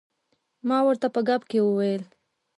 ما 0.67 0.77
ورته 0.85 1.07
په 1.15 1.21
ګپ 1.27 1.41
کې 1.49 1.59
وویل. 1.63 2.03